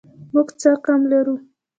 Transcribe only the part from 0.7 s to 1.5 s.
کم لرو